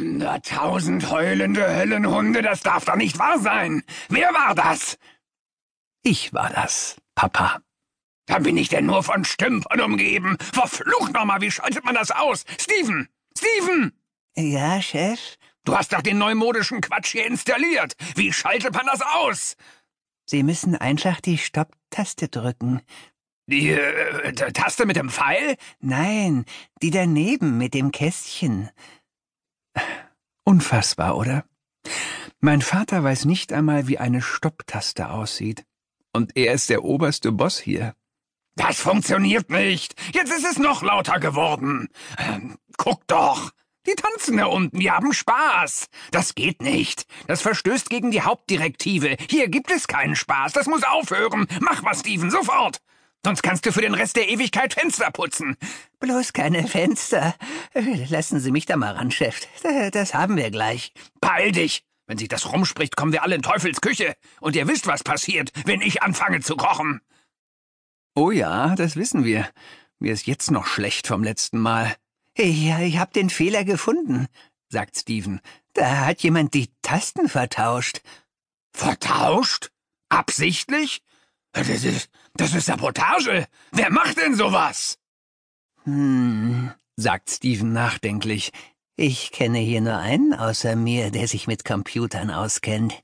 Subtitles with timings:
[0.00, 3.82] Hunderttausend heulende Höllenhunde, das darf doch nicht wahr sein.
[4.08, 4.96] Wer war das?
[6.02, 7.60] Ich war das, Papa.
[8.24, 10.38] Dann bin ich denn nur von Stümpern umgeben.
[10.54, 12.46] Verflucht nochmal, wie schaltet man das aus?
[12.58, 13.10] Steven!
[13.36, 13.92] Steven!
[14.36, 15.36] Ja, Chef?
[15.64, 17.94] Du hast doch den neumodischen Quatsch hier installiert.
[18.14, 19.54] Wie schaltet man das aus?
[20.24, 22.80] Sie müssen einfach die Stopptaste drücken.
[23.48, 25.56] Die äh, Taste mit dem Pfeil?
[25.80, 26.46] Nein,
[26.80, 28.70] die daneben mit dem Kästchen.
[30.44, 31.44] Unfassbar, oder?
[32.40, 35.64] Mein Vater weiß nicht einmal, wie eine Stopptaste aussieht.
[36.12, 37.94] Und er ist der oberste Boss hier.
[38.56, 39.94] Das funktioniert nicht.
[40.12, 41.88] Jetzt ist es noch lauter geworden.
[42.18, 43.50] Ähm, guck doch.
[43.86, 45.86] Die tanzen da unten, die haben Spaß.
[46.10, 47.06] Das geht nicht.
[47.26, 49.16] Das verstößt gegen die Hauptdirektive.
[49.28, 50.52] Hier gibt es keinen Spaß.
[50.52, 51.46] Das muss aufhören.
[51.60, 52.80] Mach was, Steven, sofort.
[53.24, 55.56] Sonst kannst du für den Rest der Ewigkeit Fenster putzen.
[55.98, 57.34] Bloß keine Fenster.
[58.08, 59.46] Lassen Sie mich da mal ran, Chef.
[59.92, 60.92] Das haben wir gleich.
[61.20, 61.84] Beeil dich.
[62.06, 64.16] Wenn sich das rumspricht, kommen wir alle in Teufels Küche.
[64.40, 67.00] Und ihr wisst, was passiert, wenn ich anfange zu kochen.
[68.16, 69.48] Oh ja, das wissen wir.
[69.98, 71.94] Mir ist jetzt noch schlecht vom letzten Mal.
[72.36, 74.26] Ja, ich hab den Fehler gefunden,
[74.68, 75.40] sagt Steven.
[75.74, 78.00] Da hat jemand die Tasten vertauscht.
[78.72, 79.70] Vertauscht?
[80.08, 81.02] Absichtlich?
[81.52, 83.46] Das ist, das ist Sabotage.
[83.72, 84.98] Wer macht denn sowas?
[85.84, 88.52] Hm, sagt Steven nachdenklich.
[88.96, 93.02] Ich kenne hier nur einen außer mir, der sich mit Computern auskennt.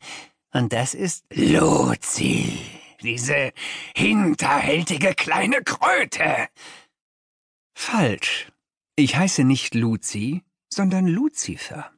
[0.53, 2.59] Und das ist Luzi,
[3.03, 3.53] diese
[3.95, 6.49] hinterhältige kleine Kröte.
[7.75, 8.53] Falsch.
[8.95, 11.91] Ich heiße nicht Luzi, sondern Lucifer.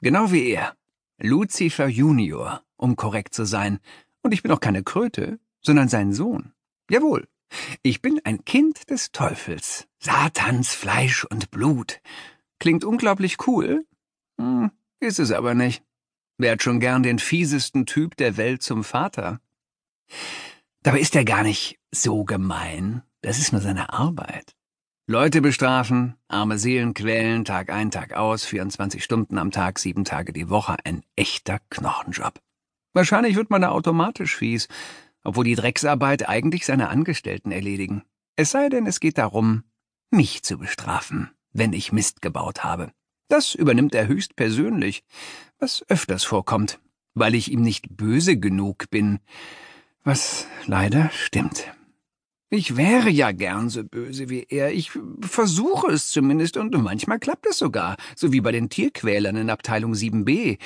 [0.00, 0.76] Genau wie er.
[1.18, 3.80] Lucifer Junior, um korrekt zu sein.
[4.22, 6.52] Und ich bin auch keine Kröte, sondern sein Sohn.
[6.88, 7.28] Jawohl,
[7.82, 12.00] ich bin ein Kind des Teufels, Satans Fleisch und Blut.
[12.58, 13.84] Klingt unglaublich cool,
[14.40, 15.82] hm, ist es aber nicht.
[16.38, 19.40] Wer hat schon gern den fiesesten Typ der Welt zum Vater?
[20.82, 24.54] Dabei ist er gar nicht so gemein, das ist nur seine Arbeit.
[25.08, 30.32] Leute bestrafen, arme Seelen quälen, Tag ein, Tag aus, 24 Stunden am Tag, sieben Tage
[30.32, 32.40] die Woche, ein echter Knochenjob.
[32.92, 34.68] Wahrscheinlich wird man da automatisch fies,
[35.26, 38.02] obwohl die Drecksarbeit eigentlich seine Angestellten erledigen.
[38.36, 39.64] Es sei denn, es geht darum,
[40.10, 42.92] mich zu bestrafen, wenn ich Mist gebaut habe.
[43.28, 45.02] Das übernimmt er höchst persönlich,
[45.58, 46.78] was öfters vorkommt,
[47.14, 49.18] weil ich ihm nicht böse genug bin,
[50.04, 51.72] was leider stimmt.
[52.48, 54.72] Ich wäre ja gern so böse wie er.
[54.72, 59.50] Ich versuche es zumindest und manchmal klappt es sogar, so wie bei den Tierquälern in
[59.50, 60.58] Abteilung 7b.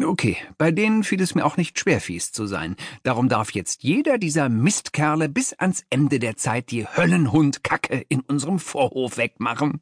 [0.00, 2.76] Okay, bei denen fiel es mir auch nicht schwer, fies zu sein.
[3.02, 8.60] Darum darf jetzt jeder dieser Mistkerle bis ans Ende der Zeit die Höllenhundkacke in unserem
[8.60, 9.80] Vorhof wegmachen.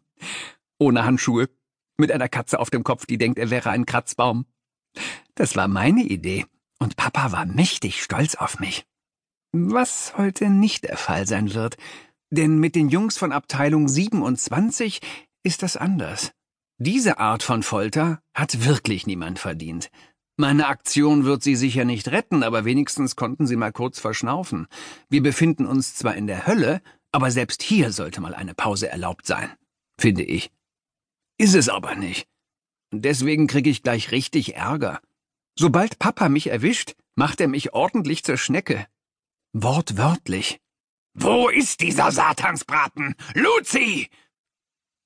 [0.78, 1.50] Ohne Handschuhe,
[1.98, 4.46] mit einer Katze auf dem Kopf, die denkt, er wäre ein Kratzbaum.
[5.34, 6.46] Das war meine Idee,
[6.78, 8.86] und Papa war mächtig stolz auf mich.
[9.52, 11.76] Was heute nicht der Fall sein wird,
[12.30, 15.00] denn mit den Jungs von Abteilung 27
[15.42, 16.32] ist das anders.
[16.84, 19.88] Diese Art von Folter hat wirklich niemand verdient.
[20.36, 24.66] Meine Aktion wird sie sicher nicht retten, aber wenigstens konnten sie mal kurz verschnaufen.
[25.08, 26.82] Wir befinden uns zwar in der Hölle,
[27.12, 29.48] aber selbst hier sollte mal eine Pause erlaubt sein,
[29.96, 30.50] finde ich.
[31.38, 32.26] Ist es aber nicht.
[32.90, 35.00] Deswegen kriege ich gleich richtig Ärger.
[35.56, 38.88] Sobald Papa mich erwischt, macht er mich ordentlich zur Schnecke.
[39.52, 40.60] Wortwörtlich.
[41.14, 43.14] Wo ist dieser Satansbraten?
[43.34, 44.10] Luzi!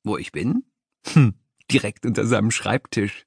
[0.05, 0.65] Wo ich bin?
[1.13, 1.35] Hm,
[1.71, 3.27] direkt unter seinem Schreibtisch.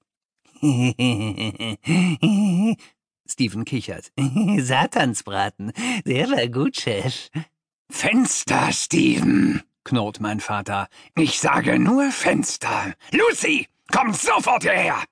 [3.28, 4.12] Steven kichert.
[4.58, 5.72] Satansbraten,
[6.06, 7.30] der war gut, Chef.
[7.90, 10.88] Fenster, Steven, knurrt mein Vater.
[11.16, 12.94] Ich sage nur Fenster.
[13.12, 15.04] Lucy, komm sofort hierher!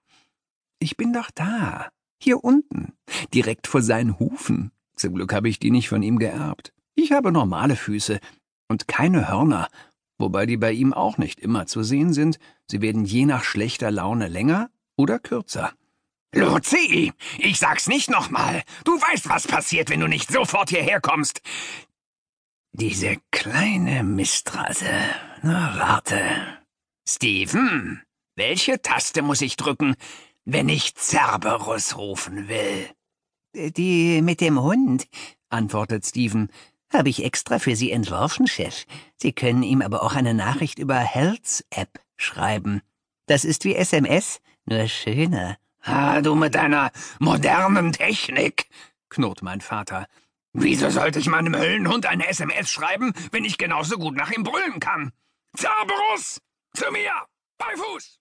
[0.79, 1.89] Ich bin doch da.
[2.21, 2.93] Hier unten.
[3.33, 4.71] Direkt vor seinen Hufen.
[4.95, 6.73] Zum Glück habe ich die nicht von ihm geerbt.
[6.95, 8.19] Ich habe normale Füße
[8.67, 9.69] und keine Hörner,
[10.17, 12.39] wobei die bei ihm auch nicht immer zu sehen sind.
[12.69, 15.73] Sie werden je nach schlechter Laune länger oder kürzer.
[16.33, 18.63] Luzi, ich sag's nicht nochmal.
[18.83, 21.41] Du weißt, was passiert, wenn du nicht sofort hierher kommst.
[22.73, 24.91] Diese kleine Mistrase.
[25.41, 26.19] Na, warte.
[27.07, 28.03] Steven,
[28.35, 29.95] welche Taste muss ich drücken,
[30.45, 32.89] wenn ich Cerberus rufen will?
[33.55, 35.07] Die mit dem Hund,
[35.49, 36.51] antwortet Steven.
[36.93, 38.85] Habe ich extra für Sie entworfen, Chef.
[39.17, 42.81] Sie können ihm aber auch eine Nachricht über Health App schreiben.
[43.25, 45.57] Das ist wie SMS, nur schöner.
[45.83, 48.67] Ah, du mit deiner modernen Technik,
[49.09, 50.07] knurrt mein Vater.
[50.53, 54.79] Wieso sollte ich meinem Höllenhund eine SMS schreiben, wenn ich genauso gut nach ihm brüllen
[54.79, 55.11] kann?
[55.55, 56.41] Cerberus!
[56.73, 57.11] Zu mir!
[57.57, 58.19] Bei Fuß!